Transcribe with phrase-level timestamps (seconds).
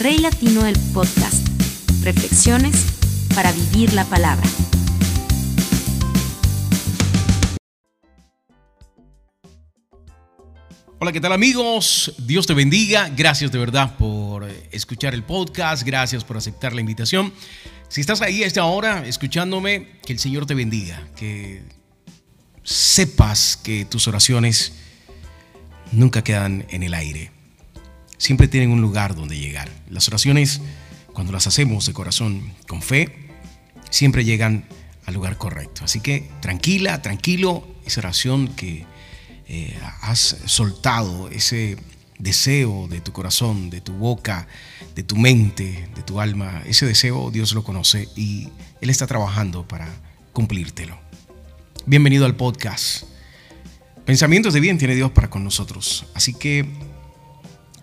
[0.00, 1.48] Rey Latino del Podcast.
[2.04, 2.86] Reflexiones
[3.34, 4.48] para vivir la palabra.
[11.00, 12.14] Hola, ¿qué tal amigos?
[12.18, 13.08] Dios te bendiga.
[13.08, 15.82] Gracias de verdad por escuchar el podcast.
[15.82, 17.32] Gracias por aceptar la invitación.
[17.88, 21.08] Si estás ahí a esta hora escuchándome, que el Señor te bendiga.
[21.16, 21.64] Que
[22.62, 24.74] sepas que tus oraciones
[25.90, 27.37] nunca quedan en el aire.
[28.18, 29.68] Siempre tienen un lugar donde llegar.
[29.88, 30.60] Las oraciones,
[31.12, 33.30] cuando las hacemos de corazón, con fe,
[33.90, 34.64] siempre llegan
[35.06, 35.84] al lugar correcto.
[35.84, 38.84] Así que tranquila, tranquilo, esa oración que
[39.48, 41.76] eh, has soltado, ese
[42.18, 44.46] deseo de tu corazón, de tu boca,
[44.94, 48.48] de tu mente, de tu alma, ese deseo Dios lo conoce y
[48.80, 49.88] Él está trabajando para
[50.32, 50.98] cumplírtelo.
[51.86, 53.04] Bienvenido al podcast.
[54.04, 56.06] Pensamientos de bien tiene Dios para con nosotros.
[56.14, 56.66] Así que,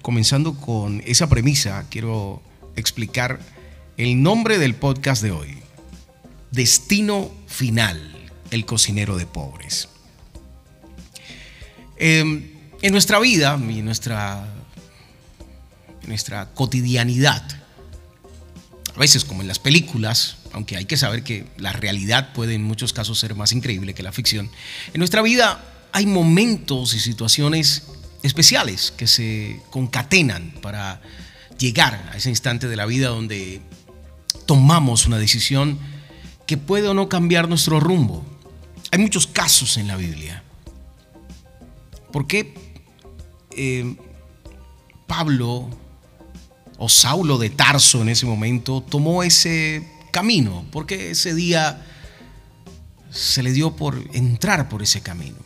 [0.06, 2.40] comenzando con esa premisa, quiero
[2.76, 3.40] explicar
[3.98, 5.58] el nombre del podcast de hoy.
[6.52, 9.90] Destino Final, el cocinero de pobres.
[11.98, 12.52] Em,
[12.84, 14.48] en nuestra vida en nuestra,
[16.04, 17.44] en nuestra cotidianidad,
[18.96, 22.64] a veces como en las películas, aunque hay que saber que la realidad puede en
[22.64, 24.52] muchos casos ser más increíble que la ficción,
[24.94, 27.88] en nuestra vida hay momentos y situaciones
[28.26, 31.02] especiales que se concatenan para
[31.58, 33.62] llegar a ese instante de la vida donde
[34.46, 35.80] tomamos una decisión
[36.46, 38.26] que puede o no cambiar nuestro rumbo.
[38.92, 40.44] Hay muchos casos en la Biblia.
[42.12, 42.54] ¿Por qué
[43.52, 43.96] eh,
[45.08, 45.70] Pablo
[46.78, 50.66] o Saulo de Tarso en ese momento tomó ese camino?
[50.72, 51.86] ¿Por qué ese día
[53.12, 55.38] se le dio por entrar por ese camino?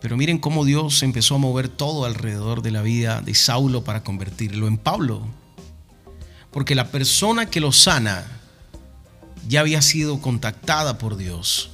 [0.00, 4.02] Pero miren cómo Dios empezó a mover todo alrededor de la vida de Saulo para
[4.02, 5.22] convertirlo en Pablo.
[6.50, 8.26] Porque la persona que lo sana
[9.48, 11.70] ya había sido contactada por Dios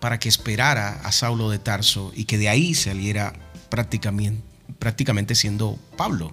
[0.00, 3.32] para que esperara a Saulo de Tarso y que de ahí saliera
[3.70, 6.32] prácticamente, siendo Pablo.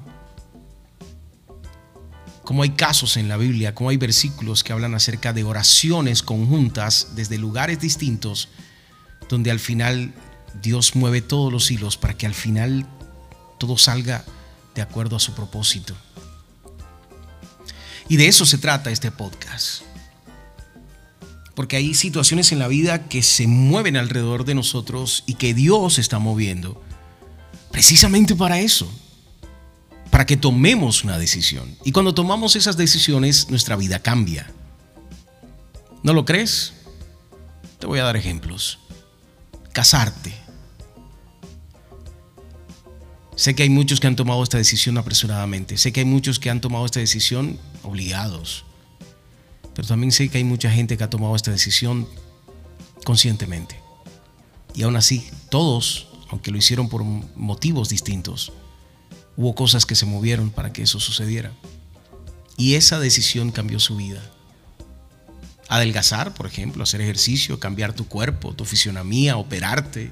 [2.44, 7.16] Como hay casos en la Biblia, como hay versículos que hablan acerca de oraciones conjuntas
[7.16, 8.50] desde lugares distintos,
[9.29, 10.13] donde al final
[10.61, 12.85] Dios mueve todos los hilos para que al final
[13.57, 14.25] todo salga
[14.75, 15.95] de acuerdo a su propósito.
[18.09, 19.84] Y de eso se trata este podcast.
[21.56, 26.00] Porque hay situaciones en la vida que se mueven alrededor de nosotros y que Dios
[26.00, 26.81] está moviendo
[27.72, 28.91] precisamente para eso,
[30.11, 31.75] para que tomemos una decisión.
[31.84, 34.50] Y cuando tomamos esas decisiones, nuestra vida cambia.
[36.03, 36.73] ¿No lo crees?
[37.79, 38.79] Te voy a dar ejemplos.
[39.73, 40.34] Casarte.
[43.35, 45.78] Sé que hay muchos que han tomado esta decisión apresuradamente.
[45.78, 48.66] Sé que hay muchos que han tomado esta decisión obligados.
[49.73, 52.07] Pero también sé que hay mucha gente que ha tomado esta decisión
[53.03, 53.79] conscientemente.
[54.75, 58.53] Y aún así, todos, aunque lo hicieron por motivos distintos,
[59.35, 61.51] hubo cosas que se movieron para que eso sucediera.
[62.57, 64.22] Y esa decisión cambió su vida.
[65.73, 70.11] Adelgazar, por ejemplo, hacer ejercicio, cambiar tu cuerpo, tu fisionomía, operarte,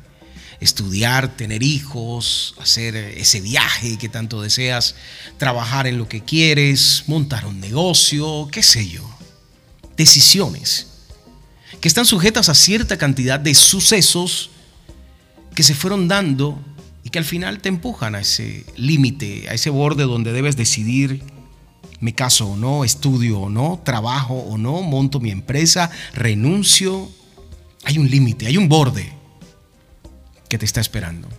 [0.59, 4.95] estudiar, tener hijos, hacer ese viaje que tanto deseas,
[5.37, 9.07] trabajar en lo que quieres, montar un negocio, qué sé yo.
[9.97, 10.87] Decisiones
[11.79, 14.49] que están sujetas a cierta cantidad de sucesos
[15.53, 16.59] que se fueron dando
[17.03, 21.23] y que al final te empujan a ese límite, a ese borde donde debes decidir,
[22.01, 27.09] me caso o no, estudio o no, trabajo o no, monto mi empresa, renuncio.
[27.83, 29.13] Hay un límite, hay un borde
[30.49, 31.29] que te está esperando.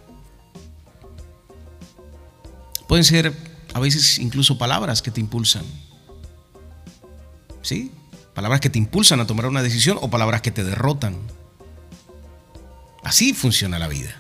[2.88, 3.32] Pueden ser
[3.74, 5.64] a veces incluso palabras que te impulsan.
[7.62, 7.90] ¿Sí?
[8.34, 11.16] Palabras que te impulsan a tomar una decisión o palabras que te derrotan.
[13.02, 14.16] Así funciona la vida.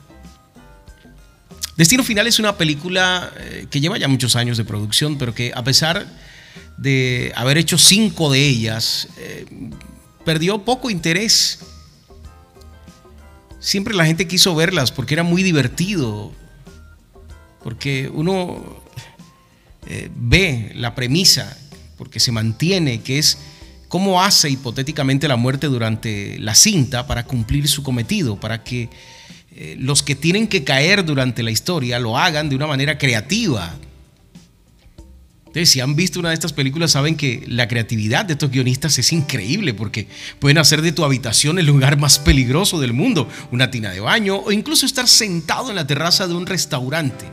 [1.76, 5.52] Destino Final es una película eh, que lleva ya muchos años de producción, pero que
[5.54, 6.06] a pesar
[6.76, 9.46] de haber hecho cinco de ellas, eh,
[10.24, 11.60] perdió poco interés.
[13.60, 16.32] Siempre la gente quiso verlas porque era muy divertido,
[17.62, 18.82] porque uno
[19.86, 21.56] eh, ve la premisa,
[21.96, 23.38] porque se mantiene, que es
[23.88, 28.88] cómo hace hipotéticamente la muerte durante la cinta para cumplir su cometido, para que
[29.54, 33.74] eh, los que tienen que caer durante la historia lo hagan de una manera creativa.
[35.52, 38.98] Entonces, si han visto una de estas películas, saben que la creatividad de estos guionistas
[38.98, 40.08] es increíble porque
[40.38, 44.36] pueden hacer de tu habitación el lugar más peligroso del mundo, una tina de baño
[44.38, 47.26] o incluso estar sentado en la terraza de un restaurante.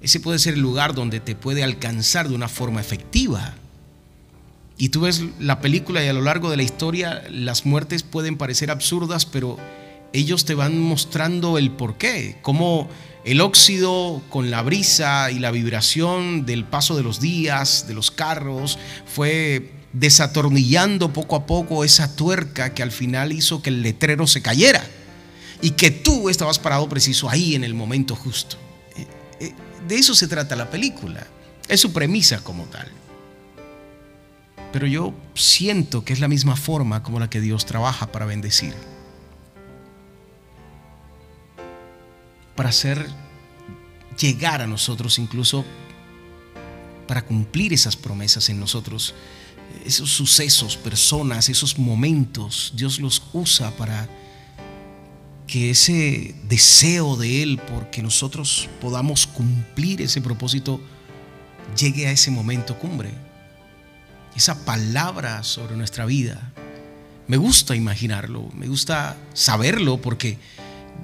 [0.00, 3.54] ese puede ser el lugar donde te puede alcanzar de una forma efectiva.
[4.76, 8.36] Y tú ves la película y a lo largo de la historia las muertes pueden
[8.36, 9.56] parecer absurdas, pero
[10.12, 12.88] ellos te van mostrando el porqué, cómo
[13.28, 18.10] el óxido con la brisa y la vibración del paso de los días, de los
[18.10, 24.26] carros, fue desatornillando poco a poco esa tuerca que al final hizo que el letrero
[24.26, 24.82] se cayera
[25.60, 28.56] y que tú estabas parado preciso ahí en el momento justo.
[28.96, 29.06] Eh,
[29.40, 29.54] eh,
[29.86, 31.26] de eso se trata la película,
[31.68, 32.88] es su premisa como tal.
[34.72, 38.72] Pero yo siento que es la misma forma como la que Dios trabaja para bendecir.
[42.58, 43.08] Para hacer
[44.20, 45.64] llegar a nosotros incluso
[47.06, 49.14] para cumplir esas promesas en nosotros
[49.84, 54.08] esos sucesos, personas, esos momentos, Dios los usa para
[55.46, 60.80] que ese deseo de Él, porque nosotros podamos cumplir ese propósito,
[61.78, 63.10] llegue a ese momento cumbre.
[64.36, 66.52] Esa palabra sobre nuestra vida.
[67.26, 70.38] Me gusta imaginarlo, me gusta saberlo porque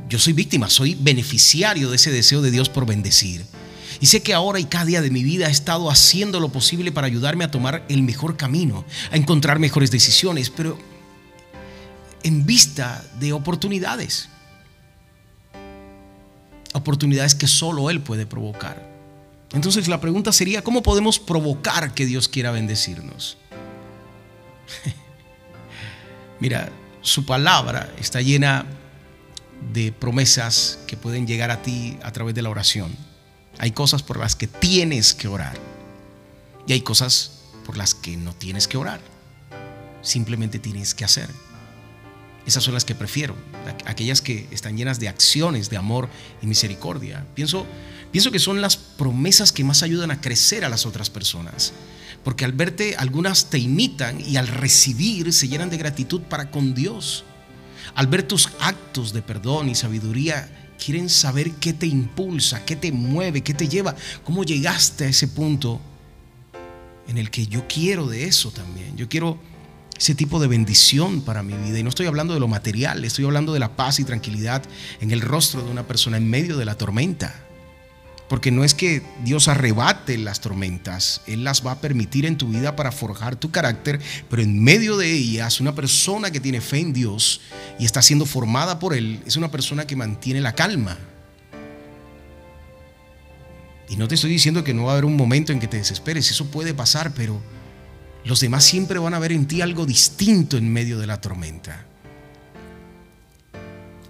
[0.08, 3.44] yo soy víctima, soy beneficiario de ese deseo de Dios por bendecir.
[4.00, 6.92] Y sé que ahora y cada día de mi vida he estado haciendo lo posible
[6.92, 10.78] para ayudarme a tomar el mejor camino, a encontrar mejores decisiones, pero
[12.22, 14.28] en vista de oportunidades.
[16.72, 18.94] Oportunidades que solo Él puede provocar.
[19.52, 23.36] Entonces la pregunta sería, ¿cómo podemos provocar que Dios quiera bendecirnos?
[26.40, 28.66] Mira, su palabra está llena
[29.72, 32.94] de promesas que pueden llegar a ti a través de la oración.
[33.58, 35.56] Hay cosas por las que tienes que orar.
[36.66, 39.00] Y hay cosas por las que no tienes que orar.
[40.02, 41.28] Simplemente tienes que hacer.
[42.46, 43.34] Esas son las que prefiero,
[43.86, 46.10] aquellas que están llenas de acciones de amor
[46.42, 47.26] y misericordia.
[47.34, 47.66] Pienso,
[48.12, 51.72] pienso que son las promesas que más ayudan a crecer a las otras personas.
[52.22, 56.74] Porque al verte, algunas te imitan y al recibir se llenan de gratitud para con
[56.74, 57.24] Dios.
[57.94, 60.48] Al ver tus actos de perdón y sabiduría,
[60.82, 63.94] quieren saber qué te impulsa, qué te mueve, qué te lleva,
[64.24, 65.80] cómo llegaste a ese punto
[67.08, 68.96] en el que yo quiero de eso también.
[68.96, 69.38] Yo quiero
[69.96, 71.78] ese tipo de bendición para mi vida.
[71.78, 74.62] Y no estoy hablando de lo material, estoy hablando de la paz y tranquilidad
[75.00, 77.34] en el rostro de una persona en medio de la tormenta.
[78.34, 82.48] Porque no es que Dios arrebate las tormentas, Él las va a permitir en tu
[82.48, 86.80] vida para forjar tu carácter, pero en medio de ellas una persona que tiene fe
[86.80, 87.42] en Dios
[87.78, 90.98] y está siendo formada por Él es una persona que mantiene la calma.
[93.88, 95.76] Y no te estoy diciendo que no va a haber un momento en que te
[95.76, 97.40] desesperes, eso puede pasar, pero
[98.24, 101.86] los demás siempre van a ver en ti algo distinto en medio de la tormenta.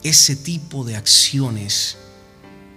[0.02, 1.98] Ese tipo de acciones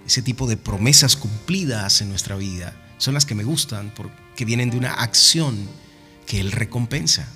[0.08, 4.70] ese tipo de promesas cumplidas en nuestra vida son las que me gustan porque vienen
[4.70, 5.68] de una acción
[6.26, 7.28] que Él recompensa.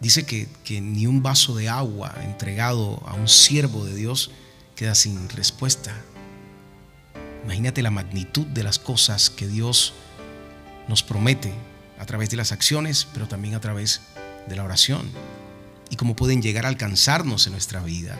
[0.00, 4.30] Dice que, que, ni un vaso de agua entregado a un siervo de Dios
[4.74, 5.94] queda sin respuesta.
[7.44, 9.92] Imagínate la magnitud de las cosas que Dios
[10.88, 11.52] nos promete
[11.98, 14.00] a través de las acciones, pero también a través
[14.48, 15.10] de la oración.
[15.90, 18.18] Y cómo pueden llegar a alcanzarnos en nuestra vida.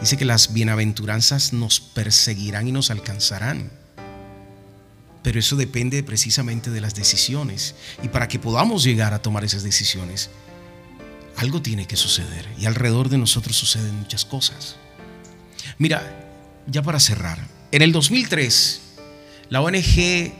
[0.00, 3.70] Dice que las bienaventuranzas nos perseguirán y nos alcanzarán.
[5.22, 7.74] Pero eso depende precisamente de las decisiones.
[8.02, 10.30] Y para que podamos llegar a tomar esas decisiones,
[11.36, 12.48] algo tiene que suceder.
[12.58, 14.76] Y alrededor de nosotros suceden muchas cosas.
[15.78, 16.30] Mira,
[16.66, 17.38] ya para cerrar,
[17.72, 18.80] en el 2003,
[19.50, 20.32] la ONG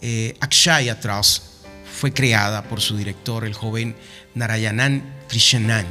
[0.00, 0.98] eh, Akshaya
[2.00, 3.94] fue creada por su director, el joven
[4.34, 5.86] Narayanan Krishnan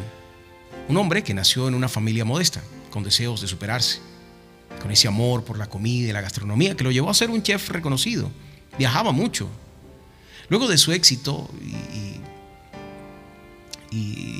[0.88, 2.62] un hombre que nació en una familia modesta,
[2.92, 4.00] con deseos de superarse,
[4.82, 7.42] con ese amor por la comida y la gastronomía que lo llevó a ser un
[7.42, 8.30] chef reconocido.
[8.78, 9.50] Viajaba mucho.
[10.50, 12.20] Luego de su éxito y,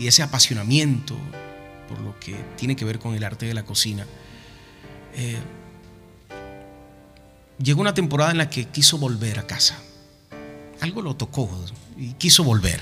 [0.08, 1.16] ese apasionamiento
[1.88, 4.06] por lo que tiene que ver con el arte de la cocina,
[5.16, 5.38] eh,
[7.58, 9.80] llegó una temporada en la que quiso volver a casa.
[10.82, 11.50] Algo lo tocó
[11.98, 12.82] y quiso volver.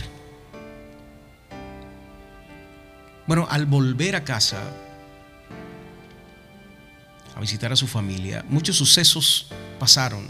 [3.32, 4.62] Bueno, al volver a casa,
[7.34, 9.48] a visitar a su familia, muchos sucesos
[9.80, 10.28] pasaron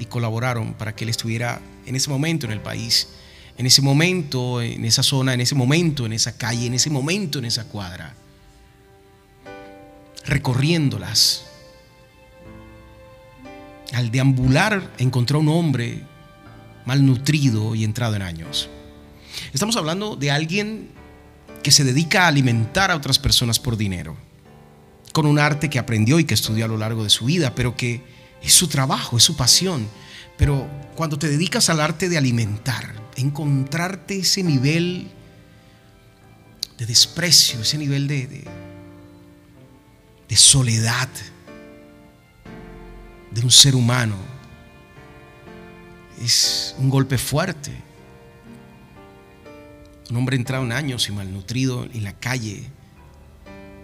[0.00, 3.10] y colaboraron para que él estuviera en ese momento en el país,
[3.56, 7.38] en ese momento, en esa zona, en ese momento, en esa calle, en ese momento,
[7.38, 8.12] en esa cuadra,
[10.24, 11.44] recorriéndolas.
[13.92, 16.02] Al deambular encontró un hombre
[16.86, 18.68] malnutrido y entrado en años.
[19.52, 20.95] Estamos hablando de alguien
[21.66, 24.16] que se dedica a alimentar a otras personas por dinero,
[25.12, 27.76] con un arte que aprendió y que estudió a lo largo de su vida, pero
[27.76, 28.04] que
[28.40, 29.88] es su trabajo, es su pasión.
[30.38, 35.08] Pero cuando te dedicas al arte de alimentar, encontrarte ese nivel
[36.78, 38.44] de desprecio, ese nivel de, de,
[40.28, 41.08] de soledad
[43.32, 44.14] de un ser humano,
[46.22, 47.72] es un golpe fuerte.
[50.10, 52.64] Un hombre entrado en años y malnutrido en la calle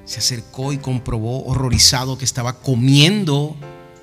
[0.05, 3.57] se acercó y comprobó horrorizado que estaba comiendo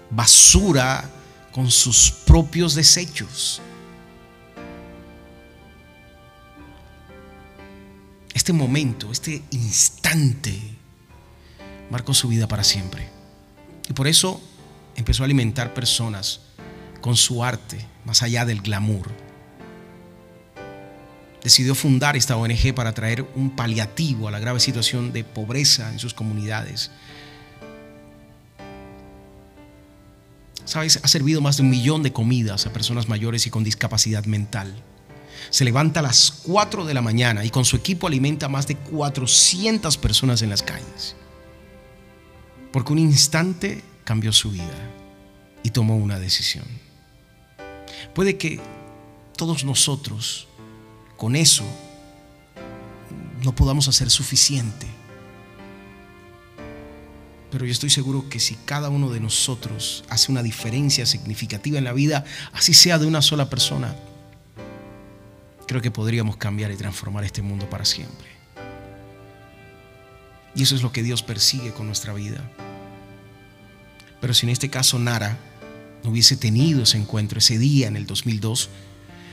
[0.09, 1.09] basura
[1.51, 3.61] con sus propios desechos.
[8.33, 10.59] Este momento, este instante,
[11.89, 13.09] marcó su vida para siempre.
[13.89, 14.41] Y por eso
[14.95, 16.41] empezó a alimentar personas
[17.01, 19.28] con su arte, más allá del glamour.
[21.43, 25.99] Decidió fundar esta ONG para traer un paliativo a la grave situación de pobreza en
[25.99, 26.91] sus comunidades.
[30.65, 34.25] Sabes, ha servido más de un millón de comidas a personas mayores y con discapacidad
[34.25, 34.83] mental.
[35.49, 38.67] Se levanta a las 4 de la mañana y con su equipo alimenta a más
[38.67, 41.15] de 400 personas en las calles.
[42.71, 44.91] Porque un instante cambió su vida
[45.63, 46.65] y tomó una decisión.
[48.13, 48.59] Puede que
[49.37, 50.48] todos nosotros
[51.19, 51.65] con eso
[53.43, 54.87] no podamos hacer suficiente.
[57.51, 61.83] Pero yo estoy seguro que si cada uno de nosotros hace una diferencia significativa en
[61.83, 62.23] la vida,
[62.53, 63.95] así sea de una sola persona,
[65.67, 68.29] creo que podríamos cambiar y transformar este mundo para siempre.
[70.55, 72.49] Y eso es lo que Dios persigue con nuestra vida.
[74.21, 75.37] Pero si en este caso Nara
[76.01, 78.69] no hubiese tenido ese encuentro ese día en el 2002,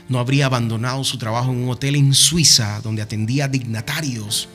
[0.09, 4.47] no habría abandonado su trabajo en un hotel en Suiza donde atendía dignatarios.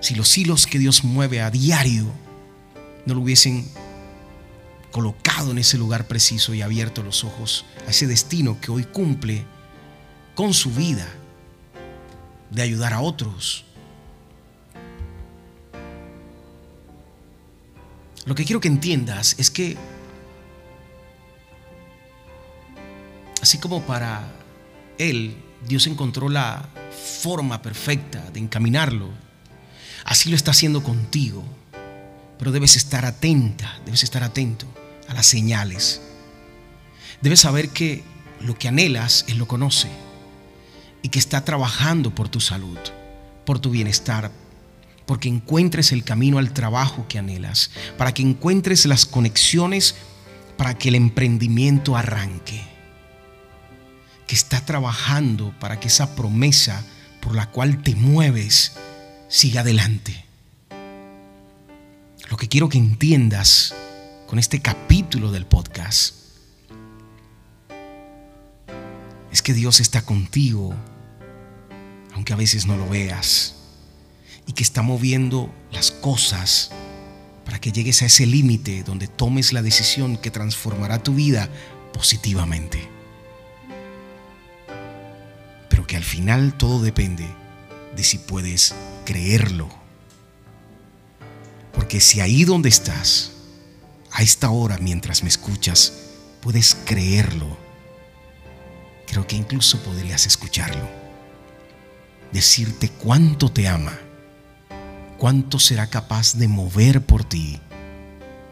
[0.00, 2.06] Si los hilos que Dios mueve a diario
[3.04, 3.68] no lo hubiesen
[4.90, 9.44] colocado en ese lugar preciso y abierto los ojos a ese destino que hoy cumple
[10.34, 11.06] con su vida
[12.50, 13.64] de ayudar a otros.
[18.24, 19.76] Lo que quiero que entiendas es que
[23.40, 24.36] así como para
[24.98, 25.36] él
[25.66, 26.68] Dios encontró la
[27.20, 29.10] forma perfecta de encaminarlo,
[30.04, 31.44] así lo está haciendo contigo.
[32.38, 34.66] Pero debes estar atenta, debes estar atento
[35.08, 36.02] a las señales.
[37.22, 38.04] Debes saber que
[38.40, 39.88] lo que anhelas Él lo conoce
[41.02, 42.78] y que está trabajando por tu salud,
[43.46, 44.30] por tu bienestar,
[45.06, 49.94] porque encuentres el camino al trabajo que anhelas, para que encuentres las conexiones
[50.56, 52.62] para que el emprendimiento arranque,
[54.26, 56.84] que está trabajando para que esa promesa
[57.20, 58.72] por la cual te mueves
[59.28, 60.24] siga adelante.
[62.30, 63.74] Lo que quiero que entiendas
[64.26, 66.14] con este capítulo del podcast
[69.30, 70.74] es que Dios está contigo,
[72.14, 73.54] aunque a veces no lo veas,
[74.46, 76.70] y que está moviendo las cosas
[77.44, 81.48] para que llegues a ese límite donde tomes la decisión que transformará tu vida
[81.92, 82.95] positivamente.
[85.68, 87.26] Pero que al final todo depende
[87.94, 89.68] de si puedes creerlo.
[91.72, 93.32] Porque si ahí donde estás,
[94.10, 95.92] a esta hora mientras me escuchas,
[96.40, 97.56] puedes creerlo,
[99.06, 100.88] creo que incluso podrías escucharlo.
[102.32, 103.98] Decirte cuánto te ama,
[105.18, 107.60] cuánto será capaz de mover por ti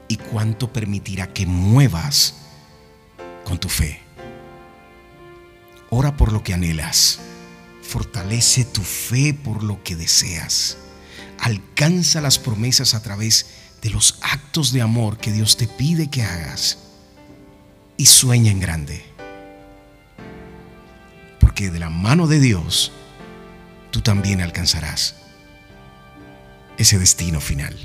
[0.09, 2.35] y cuánto permitirá que muevas
[3.45, 4.04] con tu fe.
[5.97, 7.21] Ora por lo que anhelas.
[7.83, 10.79] Fortalece tu fe por lo que deseas
[11.45, 13.47] alcanza las promesas a través
[13.83, 16.79] de los actos de amor que Dios te pide que hagas
[17.99, 19.05] y sueña en grande.
[21.39, 22.93] Porque de la mano de Dios
[23.91, 25.17] tú también alcanzarás
[26.79, 27.77] ese destino final.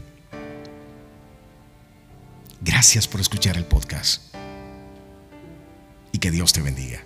[2.61, 4.21] Gracias por escuchar el podcast
[6.13, 7.03] y que Dios te bendiga.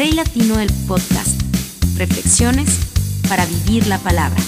[0.00, 1.42] Rey Latino del Podcast.
[1.98, 2.78] Reflexiones
[3.28, 4.40] para vivir la palabra.